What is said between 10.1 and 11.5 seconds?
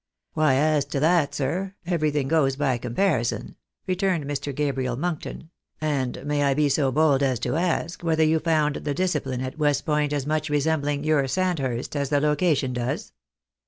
as much resembling your